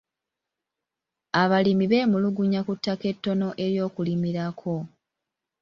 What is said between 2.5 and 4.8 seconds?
ku ttaka ettono ery'okulimirako.